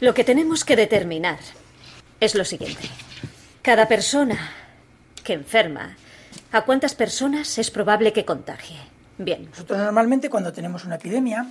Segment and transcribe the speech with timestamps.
[0.00, 1.38] Lo que tenemos que determinar
[2.20, 2.88] es lo siguiente.
[3.62, 4.52] Cada persona
[5.24, 5.96] que enferma,
[6.52, 8.76] ¿a cuántas personas es probable que contagie?
[9.18, 9.48] Bien.
[9.50, 11.46] Nosotros normalmente cuando tenemos una epidemia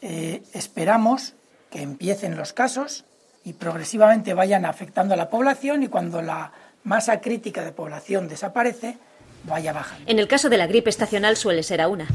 [0.00, 1.34] eh, esperamos
[1.70, 3.04] que empiecen los casos
[3.44, 6.52] y progresivamente vayan afectando a la población y cuando la
[6.84, 8.96] masa crítica de población desaparece,
[9.44, 10.10] vaya bajando.
[10.10, 12.06] En el caso de la gripe estacional suele ser a una.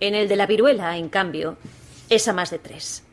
[0.00, 1.56] En el de la viruela, en cambio,
[2.08, 3.03] es a más de tres.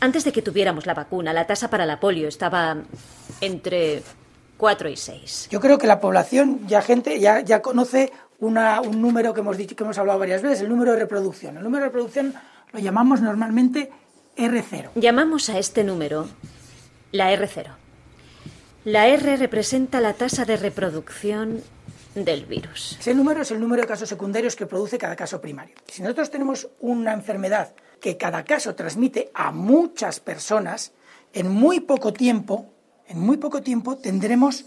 [0.00, 2.76] Antes de que tuviéramos la vacuna, la tasa para la polio estaba
[3.40, 4.02] entre
[4.56, 5.48] 4 y 6.
[5.50, 9.56] Yo creo que la población, ya gente, ya, ya conoce una, un número que hemos
[9.56, 11.56] dicho, que hemos hablado varias veces, el número de reproducción.
[11.56, 12.34] El número de reproducción
[12.72, 13.90] lo llamamos normalmente
[14.36, 14.90] R0.
[14.94, 16.28] Llamamos a este número
[17.12, 17.66] la R0.
[18.84, 21.62] La R representa la tasa de reproducción
[22.14, 22.96] del virus.
[23.00, 25.74] Ese número es el número de casos secundarios que produce cada caso primario.
[25.86, 30.92] Si nosotros tenemos una enfermedad que cada caso transmite a muchas personas,
[31.32, 32.72] en muy poco tiempo,
[33.08, 34.64] en muy poco tiempo tendremos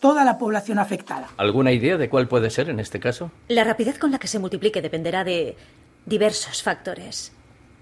[0.00, 1.28] toda la población afectada.
[1.36, 3.30] ¿Alguna idea de cuál puede ser en este caso?
[3.48, 5.56] La rapidez con la que se multiplique dependerá de
[6.04, 7.32] diversos factores.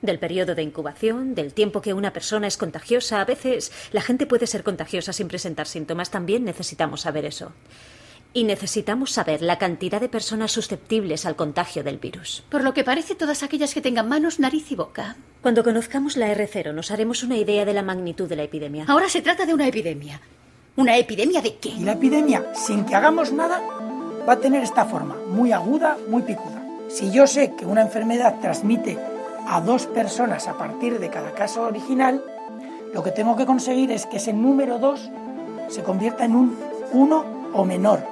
[0.03, 3.21] Del periodo de incubación, del tiempo que una persona es contagiosa.
[3.21, 6.11] A veces la gente puede ser contagiosa sin presentar síntomas.
[6.11, 7.53] También necesitamos saber eso.
[8.35, 12.43] Y necesitamos saber la cantidad de personas susceptibles al contagio del virus.
[12.49, 15.17] Por lo que parece, todas aquellas que tengan manos, nariz y boca.
[15.43, 18.87] Cuando conozcamos la R0 nos haremos una idea de la magnitud de la epidemia.
[18.89, 20.21] Ahora se trata de una epidemia.
[20.77, 21.69] ¿Una epidemia de qué?
[21.69, 23.61] Y la epidemia, sin que hagamos nada,
[24.27, 26.63] va a tener esta forma, muy aguda, muy picuda.
[26.89, 28.99] Si yo sé que una enfermedad transmite
[29.47, 32.25] a dos personas a partir de cada caso original,
[32.95, 35.11] lo que tengo que conseguir es que ese número 2
[35.69, 36.57] se convierta en un
[36.93, 38.12] 1 o menor,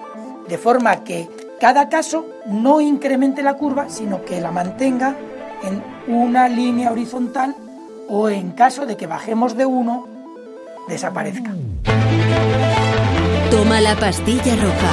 [0.50, 1.28] de forma que
[1.60, 5.16] cada caso no incremente la curva, sino que la mantenga
[5.62, 7.54] en una línea horizontal
[8.08, 10.08] o en caso de que bajemos de 1,
[10.88, 11.52] desaparezca.
[13.50, 14.92] Toma la pastilla roja.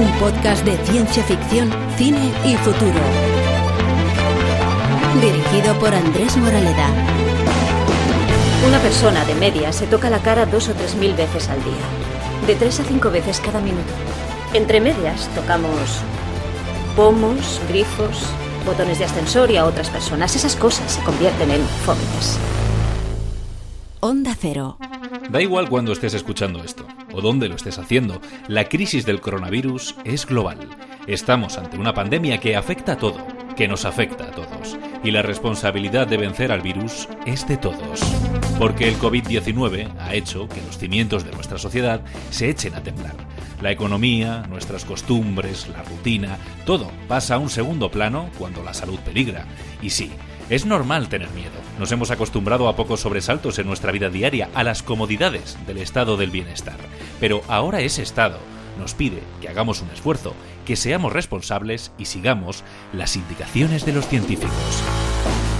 [0.00, 3.00] Un podcast de ciencia ficción, cine y futuro.
[5.20, 6.88] Dirigido por Andrés Moraleda.
[8.66, 11.99] Una persona de media se toca la cara dos o tres mil veces al día.
[12.46, 13.92] De tres a cinco veces cada minuto.
[14.54, 16.00] Entre medias tocamos
[16.96, 18.24] pomos, grifos,
[18.66, 20.34] botones de ascensor y a otras personas.
[20.34, 22.38] Esas cosas se convierten en fómites.
[24.00, 24.78] Onda Cero.
[25.28, 29.96] Da igual cuando estés escuchando esto o dónde lo estés haciendo, la crisis del coronavirus
[30.04, 30.58] es global.
[31.06, 33.18] Estamos ante una pandemia que afecta a todo,
[33.56, 38.00] que nos afecta a todos, y la responsabilidad de vencer al virus es de todos.
[38.60, 43.14] Porque el COVID-19 ha hecho que los cimientos de nuestra sociedad se echen a temblar.
[43.62, 48.98] La economía, nuestras costumbres, la rutina, todo pasa a un segundo plano cuando la salud
[48.98, 49.46] peligra.
[49.80, 50.10] Y sí,
[50.50, 51.54] es normal tener miedo.
[51.78, 56.18] Nos hemos acostumbrado a pocos sobresaltos en nuestra vida diaria, a las comodidades del estado
[56.18, 56.76] del bienestar.
[57.18, 58.40] Pero ahora ese estado
[58.78, 60.34] nos pide que hagamos un esfuerzo,
[60.66, 62.62] que seamos responsables y sigamos
[62.92, 64.82] las indicaciones de los científicos.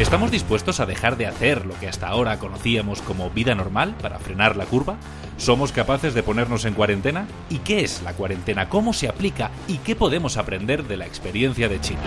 [0.00, 4.19] ¿Estamos dispuestos a dejar de hacer lo que hasta ahora conocíamos como vida normal para
[4.19, 4.97] frenar la curva?
[5.37, 7.27] ¿Somos capaces de ponernos en cuarentena?
[7.50, 8.71] ¿Y qué es la cuarentena?
[8.71, 9.50] ¿Cómo se aplica?
[9.69, 12.00] ¿Y qué podemos aprender de la experiencia de China?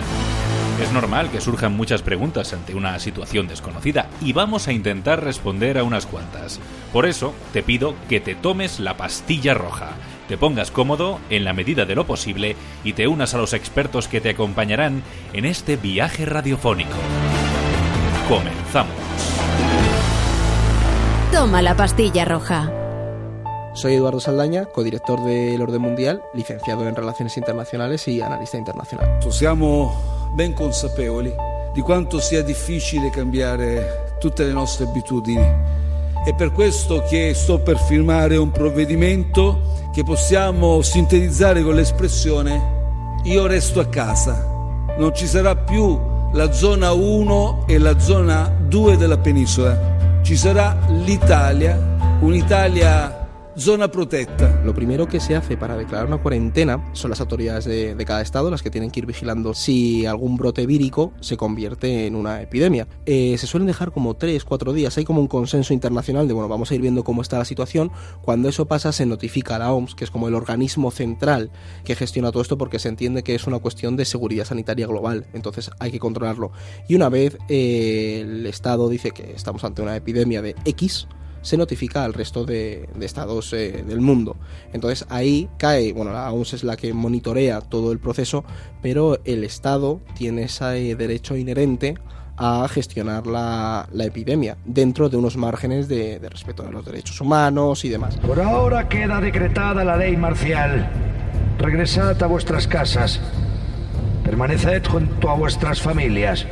[0.82, 5.78] Es normal que surjan muchas preguntas ante una situación desconocida y vamos a intentar responder
[5.78, 6.58] a unas cuantas.
[6.92, 9.90] Por eso te pido que te tomes la pastilla roja,
[10.26, 14.08] te pongas cómodo en la medida de lo posible y te unas a los expertos
[14.08, 16.96] que te acompañarán en este viaje radiofónico.
[18.28, 18.94] Comenzamos.
[21.30, 22.72] Toma la pastilla roja.
[23.74, 29.18] Soy Eduardo Saldaña, codirector del Orden Mundial, licenciado en Relaciones Internacionales y analista internacional.
[29.30, 31.34] Siamo ben consapevoli
[31.74, 35.46] di quanto sia difficile cambiare tutte le nostre abitudini.
[36.24, 43.46] È per questo che sto per firmare un provvedimento che possiamo sintetizzare con l'espressione io
[43.46, 44.46] resto a casa.
[44.96, 50.20] Non ci sarà più la zona 1 e la zona 2 della penisola.
[50.22, 51.78] Ci sarà l'Italia,
[52.20, 53.23] un'Italia
[53.56, 54.62] zona protetta.
[54.64, 58.20] Lo primero que se hace para declarar una cuarentena son las autoridades de, de cada
[58.20, 62.42] estado las que tienen que ir vigilando si algún brote vírico se convierte en una
[62.42, 62.88] epidemia.
[63.06, 66.48] Eh, se suelen dejar como 3, 4 días, hay como un consenso internacional de, bueno,
[66.48, 67.92] vamos a ir viendo cómo está la situación.
[68.22, 71.50] Cuando eso pasa se notifica a la OMS, que es como el organismo central
[71.84, 75.26] que gestiona todo esto porque se entiende que es una cuestión de seguridad sanitaria global,
[75.32, 76.50] entonces hay que controlarlo.
[76.88, 81.06] Y una vez eh, el Estado dice que estamos ante una epidemia de X,
[81.44, 84.36] se notifica al resto de, estados eh, del mundo.
[84.72, 88.44] Entonces ahí cae, bueno, la OMS es la que monitorea todo el proceso,
[88.82, 91.94] pero el Estado tiene ese derecho inherente
[92.36, 97.20] a gestionar la, la epidemia dentro de unos márgenes de, de respeto de los derechos
[97.20, 98.16] humanos y demás.
[98.16, 100.90] Por ahora queda decretada la ley marcial.
[101.58, 103.20] Regresad a vuestras casas.
[104.24, 106.46] Permaneced junto a vuestras familias.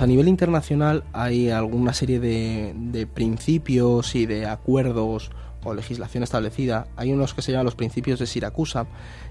[0.00, 5.30] A nivel internacional hay alguna serie de, de principios y de acuerdos
[5.64, 6.86] o legislación establecida.
[6.96, 8.86] Hay unos que se llaman los principios de Siracusa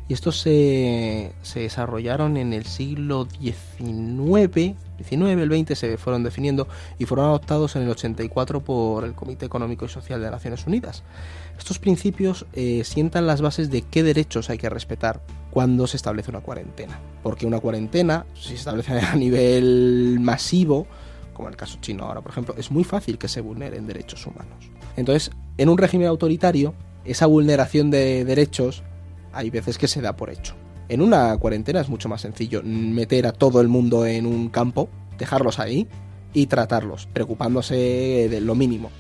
[0.08, 6.68] y estos se, se desarrollaron en el siglo XIX, 19, el 20 se fueron definiendo
[7.00, 11.04] y fueron adoptados en el 84 por el Comité Económico y Social de Naciones Unidas.
[11.58, 15.22] Estos principios eh, sientan las bases de qué derechos hay que respetar
[15.58, 17.00] cuando se establece una cuarentena.
[17.24, 20.86] Porque una cuarentena, si se establece a nivel masivo,
[21.34, 24.28] como en el caso chino ahora, por ejemplo, es muy fácil que se vulneren derechos
[24.28, 24.70] humanos.
[24.98, 26.76] Entonces, en un régimen autoritario,
[27.06, 28.84] esa vulneración de derechos
[29.34, 30.54] hay veces que se da por hecho.
[30.90, 34.90] En una cuarentena es mucho más sencillo meter a todo el mundo en un campo,
[35.18, 35.88] dejarlos ahí
[36.36, 38.92] y tratarlos, preocupándose de lo mínimo.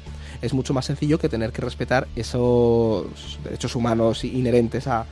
[0.41, 5.05] Es mucho más sencillo que tener que respetar esos derechos humanos inherentes a,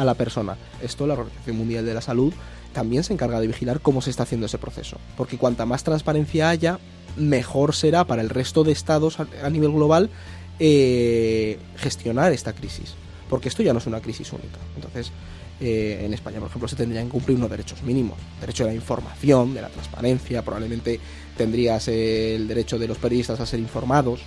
[0.00, 0.56] a la persona.
[0.82, 2.32] Esto la Organización Mundial de la Salud
[2.72, 4.98] también se encarga de vigilar cómo se está haciendo ese proceso.
[5.16, 6.78] Porque cuanta más transparencia haya,
[7.16, 10.10] mejor será para el resto de estados a, nivel global
[10.58, 12.94] eh, gestionar esta crisis.
[13.28, 14.58] Porque esto ya no es una crisis única.
[14.74, 15.12] Entonces,
[15.60, 18.18] eh, en España, por ejemplo, se tendrían que cumplir unos derechos mínimos.
[18.40, 20.98] Derecho a la información, de la transparencia, probablemente
[21.36, 24.20] tendrías el derecho de los periodistas a ser informados.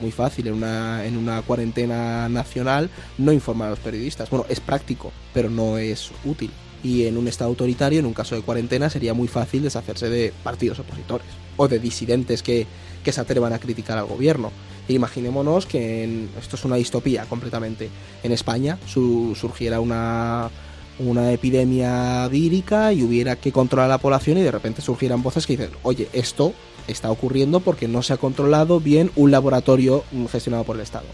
[0.00, 4.28] Muy fácil en una, en una cuarentena nacional no informar a los periodistas.
[4.30, 6.50] Bueno, es práctico, pero no es útil.
[6.82, 10.32] Y en un estado autoritario, en un caso de cuarentena, sería muy fácil deshacerse de
[10.42, 11.26] partidos opositores
[11.56, 12.66] o de disidentes que,
[13.02, 14.52] que se atrevan a criticar al gobierno.
[14.88, 17.88] E imaginémonos que esto es una distopía completamente.
[18.22, 20.50] En España su, surgiera una,
[20.98, 25.46] una epidemia vírica y hubiera que controlar a la población y de repente surgieran voces
[25.46, 26.52] que dicen, oye, esto
[26.88, 31.06] está ocurriendo porque no se ha controlado bien un laboratorio gestionado por el Estado.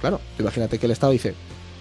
[0.00, 1.34] Claro, imagínate que el Estado dice,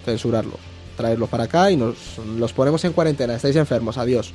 [0.05, 0.59] censurarlos,
[0.95, 4.33] traerlos para acá y nos los ponemos en cuarentena, estáis enfermos, adiós.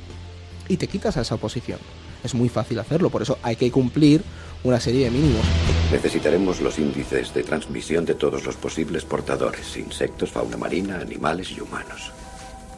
[0.67, 1.79] Y te quitas a esa oposición.
[2.23, 4.21] Es muy fácil hacerlo, por eso hay que cumplir
[4.63, 5.45] una serie de mínimos.
[5.91, 11.61] Necesitaremos los índices de transmisión de todos los posibles portadores, insectos, fauna marina, animales y
[11.61, 12.11] humanos.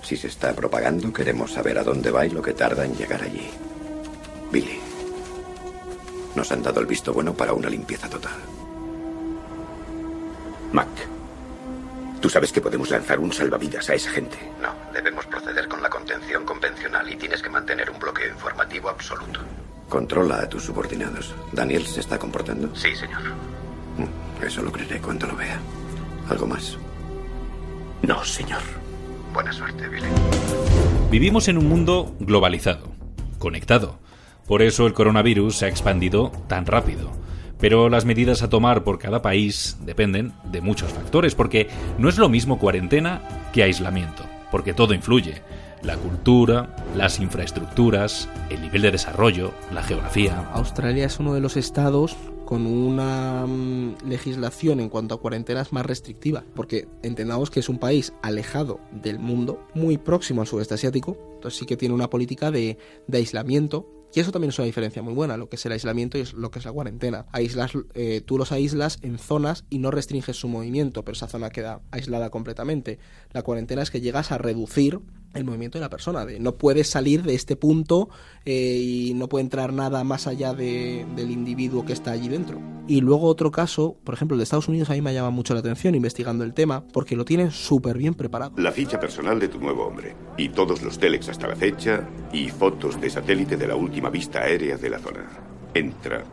[0.04, 3.24] Si se está propagando, queremos saber a dónde va y lo que tarda en llegar
[3.24, 3.50] allí.
[4.51, 4.80] Billy,
[6.36, 8.33] nos han dado el visto bueno para una limpieza total.
[10.72, 10.88] Mac,
[12.22, 14.38] tú sabes que podemos lanzar un salvavidas a esa gente.
[14.62, 19.42] No, debemos proceder con la contención convencional y tienes que mantener un bloqueo informativo absoluto.
[19.89, 21.36] Controla a tus subordinados.
[21.51, 22.74] ¿Daniel se está comportando?
[22.75, 23.22] Sí, señor.
[24.42, 25.60] Eso lo creeré cuando lo vea.
[26.30, 26.78] ¿Algo más?
[28.01, 28.62] No, señor.
[29.33, 30.07] Buena suerte, Billy.
[31.12, 32.92] Vivimos en un mundo globalizado,
[33.38, 34.00] conectado.
[34.48, 37.10] Por eso el coronavirus se ha expandido tan rápido.
[37.60, 42.18] Pero las medidas a tomar por cada país dependen de muchos factores, porque no es
[42.18, 43.22] lo mismo cuarentena
[43.54, 45.44] que aislamiento, porque todo influye.
[45.84, 50.50] La cultura, las infraestructuras, el nivel de desarrollo, la geografía.
[50.54, 52.16] Australia es uno de los estados
[52.52, 57.80] con una mm, legislación en cuanto a cuarentenas más restrictiva, porque entendamos que es un
[57.80, 62.52] país alejado del mundo, muy próximo al sudeste asiático, entonces sí que tiene una política
[62.52, 62.78] de,
[63.08, 66.18] de aislamiento y eso también es una diferencia muy buena, lo que es el aislamiento
[66.18, 67.25] y lo que es la cuarentena.
[67.31, 71.50] Aislas, eh, tú los aíslas en zonas y no restringes su movimiento, pero esa zona
[71.50, 73.00] queda aislada completamente.
[73.31, 75.00] La cuarentena es que llegas a reducir
[75.33, 78.09] el movimiento de la persona, de no puedes salir de este punto
[78.45, 82.59] eh, y no puede entrar nada más allá de, del individuo que está allí dentro.
[82.88, 85.54] Y luego otro caso, por ejemplo, el de Estados Unidos a mí me llama mucho
[85.54, 88.54] la atención investigando el tema, porque lo tienen súper bien preparado.
[88.57, 92.50] La ficha personal de tu nuevo hombre, y todos los telex hasta la fecha, y
[92.50, 95.30] fotos de satélite de la última vista aérea de la zona.
[95.73, 96.23] Entra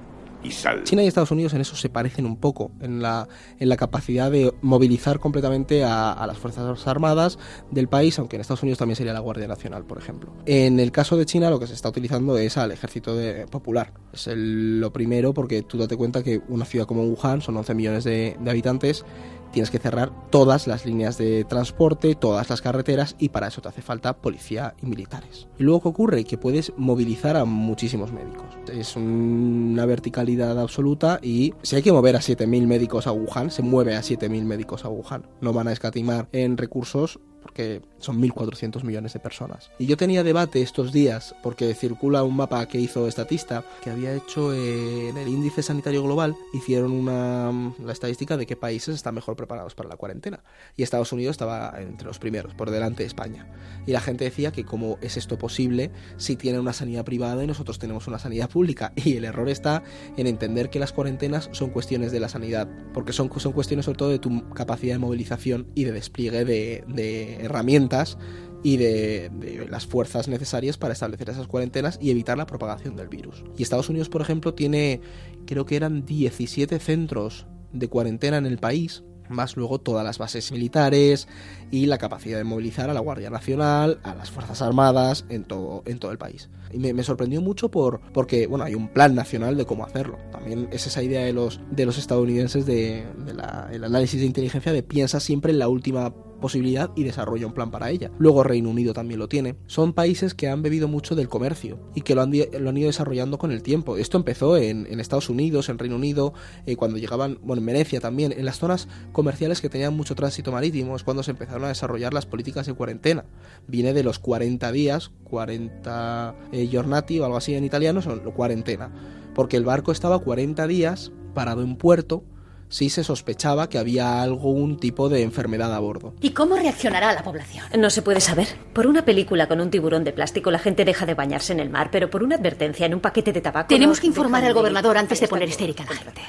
[0.43, 0.85] y sal.
[0.85, 3.29] China y Estados Unidos en eso se parecen un poco, en la,
[3.59, 7.39] en la capacidad de movilizar completamente a, a, las Fuerzas Armadas
[7.71, 10.33] del país, aunque en Estados Unidos también sería la Guardia Nacional, por ejemplo.
[10.47, 13.93] En el caso de China lo que se está utilizando es al ejército de, popular.
[14.13, 17.75] Es el, lo primero porque tú date cuenta que una ciudad como Wuhan, son 11
[17.75, 19.05] millones de, de habitantes,
[19.53, 23.69] tienes que cerrar todas las líneas de transporte, todas las carreteras y para eso te
[23.69, 25.49] hace falta policía y militares.
[25.59, 28.47] Y luego que ocurre que puedes movilizar a muchísimos médicos.
[28.73, 33.63] Es una verticalidad absoluta y si hay que mover a 7.000 médicos a Wuhan, se
[33.63, 35.27] mueve a 7.000 médicos a Wuhan.
[35.41, 39.71] No van a escatimar en recursos porque son 1.400 millones de personas.
[39.79, 44.15] Y yo tenía debate estos días, porque circula un mapa que hizo Estatista, que había
[44.15, 49.35] hecho en el índice sanitario global, hicieron una, la estadística de qué países están mejor
[49.35, 50.45] preparados para la cuarentena.
[50.77, 53.51] Y Estados Unidos estaba entre los primeros, por delante de España.
[53.87, 57.47] Y la gente decía que cómo es esto posible si tiene una sanidad privada y
[57.47, 58.93] nosotros tenemos una sanidad pública.
[59.09, 59.83] Y el error está
[60.19, 63.97] en entender que las cuarentenas son cuestiones de la sanidad, porque son, son cuestiones sobre
[63.97, 68.19] todo de tu capacidad de movilización y de despliegue de, de herramientas
[68.63, 73.09] y de, de, las fuerzas necesarias para establecer esas cuarentenas y evitar la propagación del
[73.09, 73.45] virus.
[73.57, 75.01] Y Estados Unidos, por ejemplo, tiene,
[75.47, 80.51] creo que eran 17 centros de cuarentena en el país, más luego todas las bases
[80.53, 81.29] militares
[81.71, 85.83] y la capacidad de movilizar a la Guardia Nacional, a las Fuerzas Armadas en todo,
[85.87, 86.49] en todo el país.
[86.73, 90.19] Y me, sorprendió mucho por, porque bueno, hay un plan nacional de cómo hacerlo.
[90.33, 94.83] También es esa idea de los, de los estadounidenses de, de análisis de inteligencia de
[94.83, 98.11] piensa siempre en la última posibilidad y desarrolla un plan para ella.
[98.19, 99.57] Luego Reino Unido también lo tiene.
[99.67, 102.89] Son países que han bebido mucho del comercio y que lo han, lo han ido
[102.89, 103.97] desarrollando con el tiempo.
[103.97, 106.35] Esto empezó en, Estados Unidos, en Reino Unido,
[106.67, 110.53] eh, cuando llegaban, bueno, en Venecia también, en las zonas comerciales que tenían mucho tránsito
[110.53, 113.25] marítimo, es cuando se empezaron a desarrollar las políticas de cuarentena.
[113.67, 118.91] Viene de los 40 días, 40 eh, giornati o algo así en italiano, son cuarentena.
[119.35, 122.25] Porque el barco estaba 40 días parado en puerto
[122.69, 126.15] si se sospechaba que había algún tipo de enfermedad a bordo.
[126.21, 127.65] ¿Y cómo reaccionará la población?
[127.79, 128.49] No se puede saber.
[128.73, 131.71] Por una película con un tiburón de plástico la gente deja de bañarse en el
[131.71, 133.69] mar, pero por una advertencia en un paquete de tabaco...
[133.69, 136.21] Tenemos no que informar al gobernador antes de poner histérica a la gente.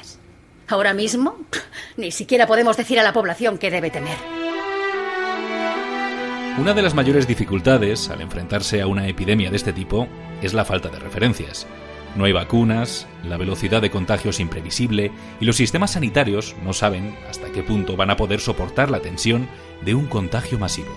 [0.67, 1.35] Ahora mismo,
[1.97, 4.17] ni siquiera podemos decir a la población que debe temer.
[6.59, 10.07] Una de las mayores dificultades al enfrentarse a una epidemia de este tipo
[10.41, 11.65] es la falta de referencias.
[12.15, 17.15] No hay vacunas, la velocidad de contagio es imprevisible y los sistemas sanitarios no saben
[17.29, 19.47] hasta qué punto van a poder soportar la tensión
[19.85, 20.91] de un contagio masivo.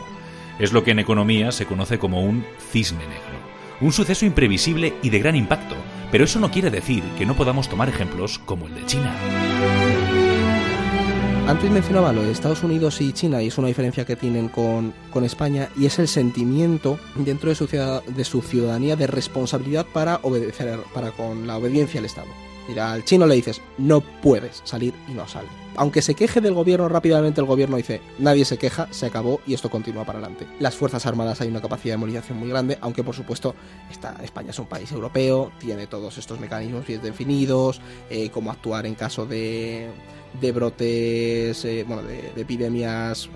[0.58, 3.38] Es lo que en economía se conoce como un cisne negro,
[3.80, 5.76] un suceso imprevisible y de gran impacto,
[6.10, 9.12] pero eso no quiere decir que no podamos tomar ejemplos como el de China.
[11.46, 14.94] Antes mencionaba lo de Estados Unidos y China y es una diferencia que tienen con,
[15.10, 20.20] con España y es el sentimiento dentro de su, de su ciudadanía de responsabilidad para
[20.22, 22.28] obedecer, para con la obediencia al Estado.
[22.68, 25.48] Mira, al chino le dices, no puedes salir y no sale.
[25.74, 29.54] Aunque se queje del gobierno rápidamente, el gobierno dice, nadie se queja, se acabó y
[29.54, 30.46] esto continúa para adelante.
[30.60, 33.56] Las Fuerzas Armadas hay una capacidad de movilización muy grande, aunque por supuesto
[33.90, 37.80] está, España es un país europeo, tiene todos estos mecanismos bien definidos,
[38.10, 39.88] eh, cómo actuar en caso de,
[40.40, 43.28] de brotes, eh, bueno, de, de, epidemias,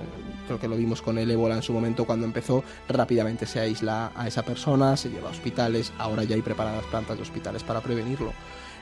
[0.47, 4.13] creo que lo vimos con el ébola en su momento cuando empezó, rápidamente se aísla
[4.15, 7.81] a esa persona, se lleva a hospitales, ahora ya hay preparadas plantas de hospitales para
[7.81, 8.33] prevenirlo.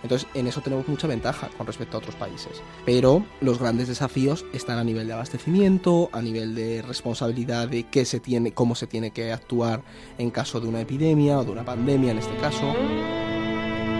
[0.05, 2.63] Entonces, en eso tenemos mucha ventaja con respecto a otros países.
[2.85, 8.05] Pero los grandes desafíos están a nivel de abastecimiento, a nivel de responsabilidad de qué
[8.05, 9.83] se tiene, cómo se tiene que actuar
[10.19, 12.75] en caso de una epidemia o de una pandemia en este caso.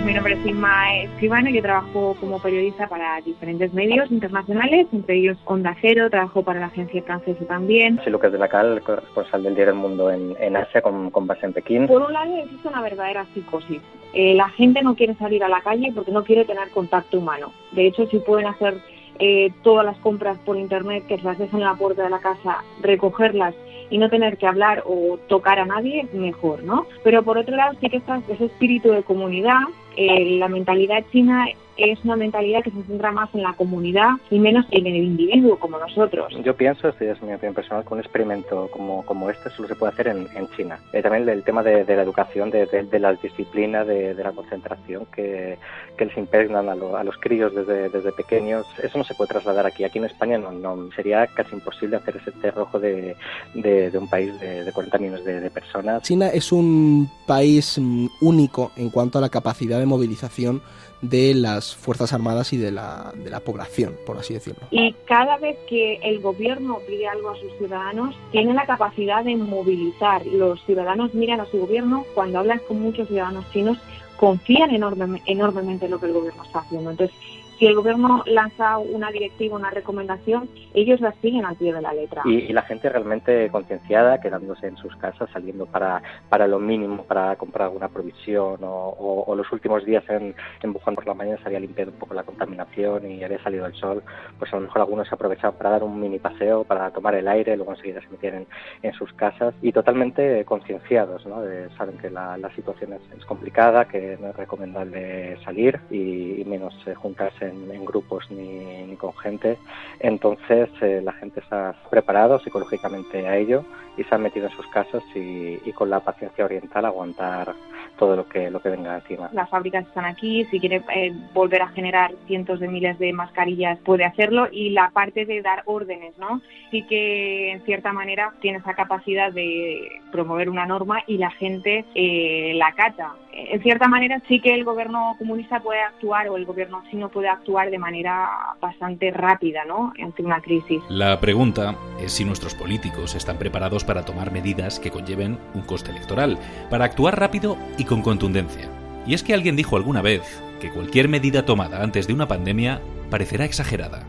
[0.05, 5.39] Mi nombre es Inma Escribano, yo trabajo como periodista para diferentes medios internacionales, entre ellos
[5.47, 7.99] Onda Cero, trabajo para la agencia francesa también.
[8.05, 11.27] Soy Lucas de la Cal, corresponsal del Diario del Mundo en, en Asia, con, con,
[11.27, 11.87] base en Pekín.
[11.87, 13.81] Por un lado existe una verdadera psicosis.
[14.13, 17.53] Eh, la gente no quiere salir a la calle porque no quiere tener contacto humano.
[17.73, 18.75] De hecho, si pueden hacer
[19.19, 22.63] eh, todas las compras por internet, que las dejan en la puerta de la casa,
[22.83, 23.55] recogerlas
[23.89, 26.87] y no tener que hablar o tocar a nadie, mejor, ¿no?
[27.03, 29.61] Pero por otro lado sí que está ese espíritu de comunidad,
[29.97, 31.47] eh, la mentalidad china
[31.77, 35.59] es una mentalidad que se centra más en la comunidad y menos en el individuo
[35.59, 36.33] como nosotros.
[36.43, 39.75] Yo pienso, esto es mi opinión personal, que un experimento como, como este solo se
[39.75, 40.79] puede hacer en, en China.
[40.93, 44.33] Eh, también el tema de, de la educación, de, de, de, la disciplina, de, la
[44.33, 45.59] concentración que,
[45.97, 49.29] que les impregnan a, lo, a, los críos desde, desde pequeños, eso no se puede
[49.29, 49.85] trasladar aquí.
[49.85, 53.17] Aquí en España no, no sería casi imposible hacer ese cerrojo de,
[53.55, 56.03] de, un país de, 40 millones de, personas.
[56.03, 60.63] China es un país mm, único en cuanto a la capacidad de movilización
[61.03, 64.67] de las Fuerzas Armadas y de la, de la población, por así decirlo.
[64.71, 69.37] Y cada vez que el gobierno pide algo a sus ciudadanos, tiene la capacidad de
[69.37, 70.25] movilizar.
[70.27, 73.79] Los ciudadanos miran a su gobierno, cuando hablan con muchos ciudadanos chinos,
[74.17, 76.91] confían enorme, enormemente en lo que el gobierno está haciendo.
[76.91, 77.17] Entonces,
[77.65, 81.95] si el gobierno lanza una directiva, una recomendación, ellos la siguen al pie de la
[81.95, 82.21] letra.
[82.27, 87.05] Y, y la gente realmente concienciada, quedándose en sus casas, saliendo para, para lo mínimo,
[87.05, 91.15] para comprar alguna provisión, o, o, o los últimos días en, en Wuhan por la
[91.15, 94.03] mañana se había limpiado un poco la contaminación y había salido el sol,
[94.39, 97.57] pues a lo mejor algunos aprovechaban para dar un mini paseo, para tomar el aire,
[97.57, 98.47] luego enseguida se metían en,
[98.83, 101.41] en sus casas y totalmente concienciados, ¿no?
[101.41, 106.43] De, saben que la, la situación es, es, complicada, que no es recomendable salir y,
[106.43, 109.59] y menos eh, juntarse en, grupos ni, con gente.
[110.01, 113.65] Entonces eh, la gente está preparado psicológicamente a ello
[113.97, 117.55] y se han metido en sus casas y, con la paciencia oriental aguantar
[117.99, 119.31] todo lo que lo que venga encima.
[119.33, 123.79] Las fábricas están aquí, si quiere eh, volver a generar cientos de miles de mascarillas
[123.81, 126.41] puede hacerlo y la parte de dar órdenes, ¿no?
[126.71, 131.85] Sí que en cierta manera tiene esa capacidad de promover una norma y la gente
[131.95, 133.15] eh, la cata.
[133.37, 137.29] En cierta manera sí que el gobierno comunista puede actuar o el gobierno chino puede
[137.29, 138.29] actuar de manera
[138.61, 139.93] bastante rápida, ¿no?
[140.01, 140.81] Ante una crisis.
[140.89, 145.91] La pregunta es si nuestros políticos están preparados para tomar medidas que conlleven un coste
[145.91, 146.39] electoral,
[146.71, 148.69] para actuar rápido y con contundencia.
[149.07, 150.23] Y es que alguien dijo alguna vez
[150.61, 154.05] que cualquier medida tomada antes de una pandemia parecerá exagerada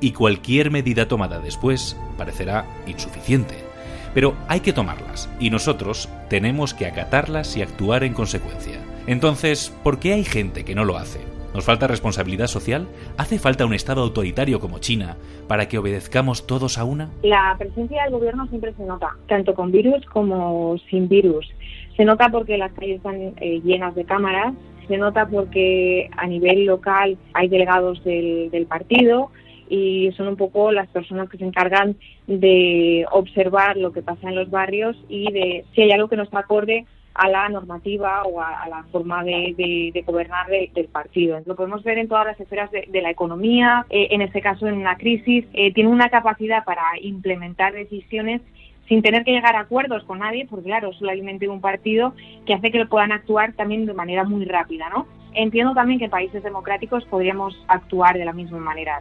[0.00, 3.69] y cualquier medida tomada después parecerá insuficiente.
[4.14, 8.78] Pero hay que tomarlas y nosotros tenemos que acatarlas y actuar en consecuencia.
[9.06, 11.20] Entonces, ¿por qué hay gente que no lo hace?
[11.54, 12.86] ¿Nos falta responsabilidad social?
[13.16, 15.16] ¿Hace falta un Estado autoritario como China
[15.48, 17.10] para que obedezcamos todos a una?
[17.22, 21.48] La presencia del gobierno siempre se nota, tanto con virus como sin virus.
[21.96, 24.54] Se nota porque las calles están eh, llenas de cámaras,
[24.86, 29.30] se nota porque a nivel local hay delegados del, del partido
[29.70, 31.96] y son un poco las personas que se encargan
[32.26, 36.24] de observar lo que pasa en los barrios y de si hay algo que no
[36.24, 36.84] está acorde
[37.14, 41.40] a la normativa o a, la forma de, gobernar del partido.
[41.44, 44.74] Lo podemos ver en todas las esferas de, la economía, eh, en este caso en
[44.74, 48.42] una crisis, eh, tiene una capacidad para implementar decisiones
[48.88, 52.12] sin tener que llegar a acuerdos con nadie, porque claro, solamente un partido
[52.44, 55.06] que hace que puedan actuar también de manera muy rápida, ¿no?
[55.32, 59.00] Entiendo también que en países democráticos podríamos actuar de la misma manera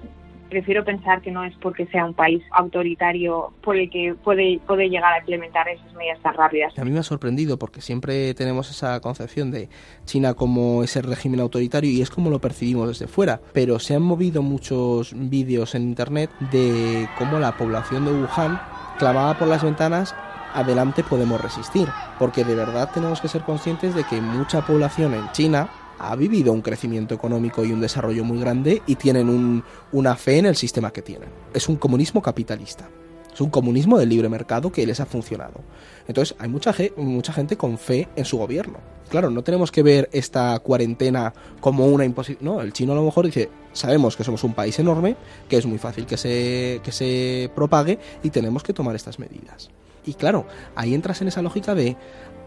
[0.50, 5.14] prefiero pensar que no es porque sea un país autoritario por el que puede, llegar
[5.14, 6.78] a implementar esas medidas tan rápidas.
[6.78, 9.70] A mí me ha sorprendido porque siempre tenemos esa concepción de
[10.06, 14.02] China como ese régimen autoritario y es como lo percibimos desde fuera, pero se han
[14.02, 18.60] movido muchos vídeos en internet de cómo la población de Wuhan
[18.98, 20.16] clavada por las ventanas
[20.54, 21.88] adelante podemos resistir,
[22.18, 26.54] porque de verdad tenemos que ser conscientes de que mucha población en China ha vivido
[26.54, 30.92] un crecimiento económico y un desarrollo muy grande y tienen una fe en el sistema
[30.92, 31.30] que tienen.
[31.54, 32.90] Es un comunismo capitalista.
[33.34, 35.62] Es un comunismo del libre mercado que les ha funcionado.
[36.08, 38.80] Entonces hay mucha, mucha gente con fe en su gobierno.
[39.10, 42.44] Claro, no tenemos que ver esta cuarentena como una imposición.
[42.44, 45.16] No, el chino a lo mejor dice, sabemos que somos un país enorme,
[45.48, 49.70] que es muy fácil que se, que se propague y tenemos que tomar estas medidas.
[50.06, 51.96] Y claro, ahí entras en esa lógica de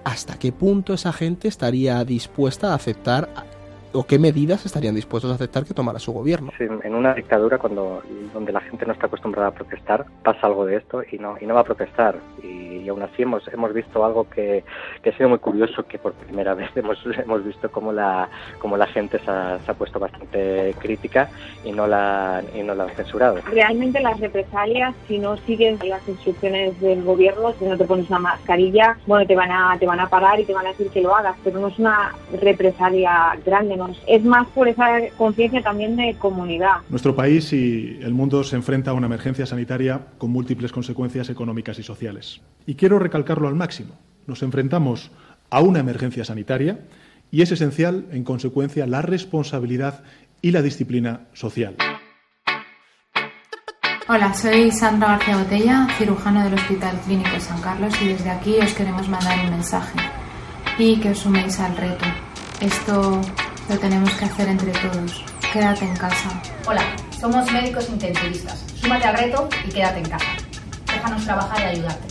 [0.04, 3.28] hasta qué punto esa gente estaría dispuesta a aceptar
[3.92, 6.52] o qué medidas estarían dispuestos a aceptar que tomara su gobierno.
[6.58, 8.02] en una dictadura cuando
[8.32, 11.46] donde la gente no está acostumbrada a protestar pasa algo de esto y no y
[11.46, 14.64] no va a protestar y, aún así hemos hemos visto algo que,
[15.02, 18.28] que, ha sido muy curioso que por primera vez hemos hemos visto cómo la
[18.58, 21.30] cómo la gente se ha, se ha puesto bastante crítica
[21.64, 23.38] y no la y no la ha censurado.
[23.50, 28.18] Realmente las represalias si no sigues las instrucciones del gobierno, si no te pones una
[28.18, 31.00] mascarilla, bueno te van a te van a parar y te van a decir que
[31.00, 36.14] lo hagas, pero no es una represalia grande es más por esa conciencia también de
[36.18, 36.76] comunidad.
[36.88, 41.78] Nuestro país y el mundo se enfrenta a una emergencia sanitaria con múltiples consecuencias económicas
[41.78, 42.40] y sociales.
[42.66, 43.94] Y quiero recalcarlo al máximo.
[44.26, 45.10] Nos enfrentamos
[45.50, 46.80] a una emergencia sanitaria
[47.30, 50.02] y es esencial, en consecuencia, la responsabilidad
[50.40, 51.76] y la disciplina social.
[54.08, 58.74] Hola, soy Sandra García Botella, cirujano del Hospital Clínico San Carlos y desde aquí os
[58.74, 59.98] queremos mandar un mensaje
[60.76, 62.04] y que os suméis al reto.
[62.60, 63.20] Esto
[63.72, 65.24] lo tenemos que hacer entre todos.
[65.52, 66.42] Quédate en casa.
[66.66, 66.82] Hola,
[67.18, 68.66] somos médicos intensivistas.
[68.80, 70.26] Súmate al reto y quédate en casa.
[70.86, 72.08] Déjanos trabajar y ayudarte.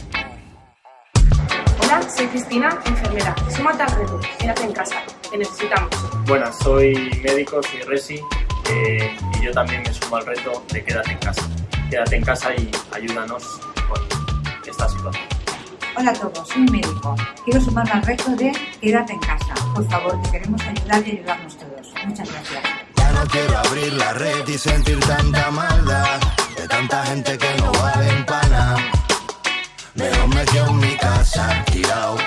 [1.83, 3.35] Hola, soy Cristina, enfermera.
[3.55, 4.95] Súmate al reto, quédate en casa.
[5.29, 5.89] Te necesitamos.
[6.25, 8.19] Buenas, soy médico, soy Resi
[8.69, 11.47] eh, y yo también me sumo al reto de quédate en casa.
[11.89, 13.43] Quédate en casa y ayúdanos
[13.87, 14.01] con
[14.67, 15.40] esta situación.
[15.93, 17.15] Hola a todos, soy médico.
[17.43, 19.53] Quiero sumarme al reto de quédate en casa.
[19.75, 21.93] Por favor, te queremos ayudar y ayudarnos todos.
[22.05, 22.63] Muchas gracias.
[22.95, 26.19] Ya no quiero abrir la red y sentir tanta maldad
[26.57, 28.77] de tanta gente que no vale en pana.
[29.95, 32.17] me quedo en mi casa, tirado.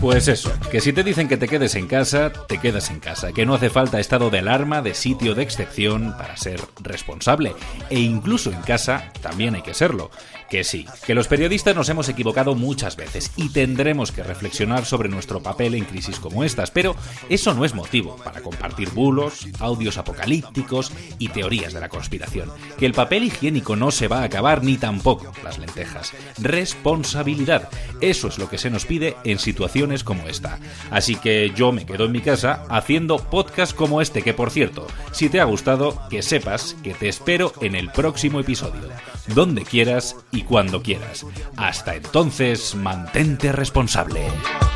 [0.00, 3.32] Pues eso, que si te dicen que te quedes en casa, te quedas en casa,
[3.32, 7.56] que no hace falta estado de alarma, de sitio de excepción para ser responsable,
[7.90, 10.12] e incluso en casa también hay que serlo,
[10.48, 15.10] Que sí, que los periodistas nos hemos equivocado muchas veces y tendremos que reflexionar sobre
[15.10, 16.96] nuestro papel en crisis como estas, pero
[17.28, 22.50] eso no es motivo para compartir bulos, audios apocalípticos y teorías de la conspiración.
[22.78, 26.12] Que el papel higiénico no se va a acabar ni tampoco las lentejas.
[26.38, 27.68] Responsabilidad,
[28.00, 30.58] eso es lo que se nos pide en situaciones como esta.
[30.90, 34.86] Así que yo me quedo en mi casa haciendo podcast como este, que por cierto,
[35.12, 38.88] si te ha gustado, que sepas que te espero en el próximo episodio,
[39.34, 41.24] donde quieras y cuando quieras.
[41.56, 44.26] Hasta entonces, mantente responsable.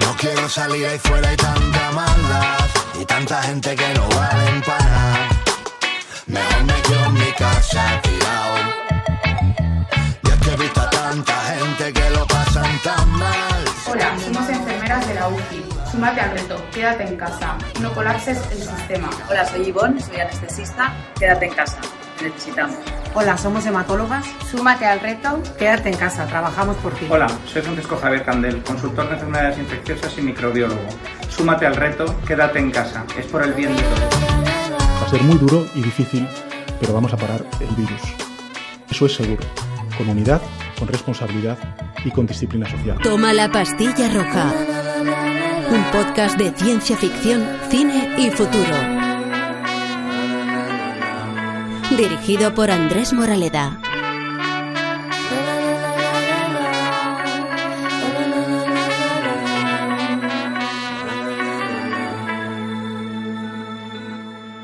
[0.00, 2.66] No quiero salir ahí fuera hay tanta maldad
[3.00, 5.28] y tanta gente que no vale para nada.
[6.26, 8.56] Mejor me quedo en mi casa tirado.
[10.22, 13.64] Y es que he visto a tanta gente que lo pasan tan mal.
[13.90, 15.64] Hola, somos enfermeras de la UCI.
[15.90, 17.58] Súmate al reto, quédate en casa.
[17.80, 19.10] No colapses el sistema.
[19.28, 20.94] Hola, soy Ivonne, soy anestesista.
[21.18, 21.78] Quédate en casa,
[22.22, 22.76] necesitamos.
[23.14, 24.24] Hola, somos hematólogas.
[24.50, 25.42] Súmate al reto.
[25.58, 27.06] Quédate en casa, trabajamos por ti.
[27.10, 30.80] Hola, soy Francisco Javier Candel, consultor de enfermedades infecciosas y microbiólogo.
[31.28, 33.04] Súmate al reto, quédate en casa.
[33.18, 34.00] Es por el bien de todos.
[35.02, 36.26] Va a ser muy duro y difícil,
[36.80, 38.00] pero vamos a parar el virus.
[38.90, 39.42] Eso es seguro.
[39.98, 40.40] Con unidad,
[40.78, 41.58] con responsabilidad
[42.04, 42.98] y con disciplina social.
[43.02, 44.52] Toma la pastilla roja.
[45.70, 49.01] Un podcast de ciencia ficción, cine y futuro.
[51.96, 53.78] Dirigido por Andrés Moraleda.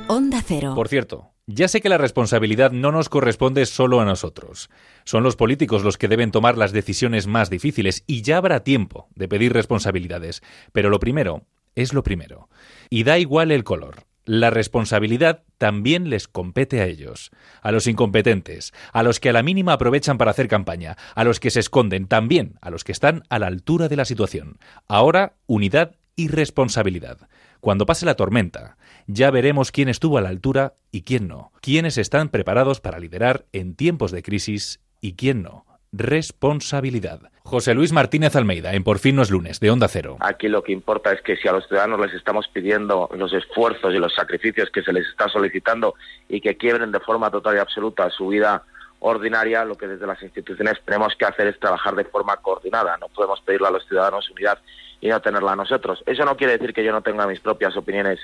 [0.09, 0.73] Onda Cero.
[0.75, 4.71] Por cierto, ya sé que la responsabilidad no nos corresponde solo a nosotros.
[5.05, 9.09] Son los políticos los que deben tomar las decisiones más difíciles y ya habrá tiempo
[9.14, 10.43] de pedir responsabilidades.
[10.73, 11.43] Pero lo primero
[11.75, 12.49] es lo primero.
[12.88, 14.08] Y da igual el color.
[14.29, 17.31] La responsabilidad también les compete a ellos,
[17.62, 21.41] a los incompetentes, a los que a la mínima aprovechan para hacer campaña, a los
[21.41, 24.59] que se esconden, también a los que están a la altura de la situación.
[24.87, 27.27] Ahora, unidad y responsabilidad.
[27.61, 31.97] Cuando pase la tormenta, ya veremos quién estuvo a la altura y quién no, quiénes
[31.97, 35.64] están preparados para liderar en tiempos de crisis y quién no.
[35.92, 37.20] Responsabilidad.
[37.44, 40.18] José Luis Martínez Almeida, en Por fin no es lunes, de Onda Cero.
[40.20, 43.94] Aquí lo que importa es que si a los ciudadanos les estamos pidiendo los esfuerzos
[43.94, 45.94] y los sacrificios que se les está solicitando
[46.29, 48.64] y que quiebren de forma total y absoluta su vida
[49.01, 52.98] ordinaria, lo que desde las instituciones tenemos que hacer es trabajar de forma coordinada.
[52.98, 54.59] No podemos pedirle a los ciudadanos unidad
[55.01, 56.03] y no tenerla a nosotros.
[56.05, 58.18] Eso no quiere decir que yo no tenga mis propias opiniones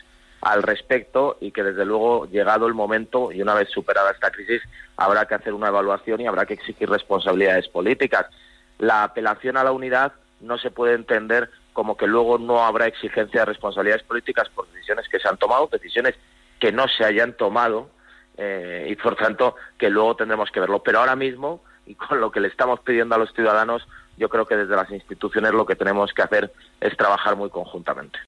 [0.45, 4.63] al respecto y que desde luego llegado el momento y una vez superada esta crisis
[4.97, 8.27] habrá que hacer una evaluación y habrá que exigir responsabilidades políticas.
[8.79, 13.41] La apelación a la unidad no se puede entender como que luego no habrá exigencia
[13.41, 16.15] de responsabilidades políticas por decisiones que se han tomado, decisiones
[16.61, 17.89] que no se hayan tomado
[18.37, 20.83] eh, y por tanto que luego tendremos que verlo.
[20.83, 23.87] Pero ahora mismo y con lo que le estamos pidiendo a los ciudadanos,
[24.19, 28.19] yo creo que desde las instituciones lo que tenemos que hacer es trabajar muy conjuntamente.